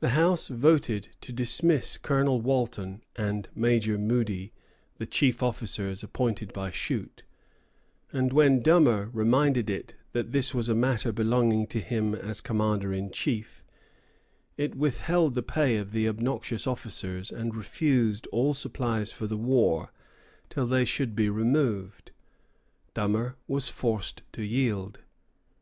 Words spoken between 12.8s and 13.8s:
in chief,